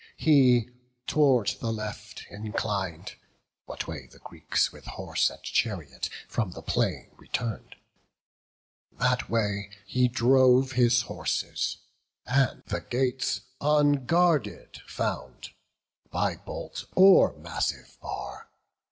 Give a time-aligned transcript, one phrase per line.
[0.17, 0.67] He
[1.05, 3.13] tow'rd the left inclin'd,
[3.67, 7.75] what way the Greeks With horse and chariot from the plain return'd.
[8.93, 11.77] That way he drove his horses;
[12.25, 15.51] and the gates Unguarded found
[16.09, 18.49] by bolt or massive bar.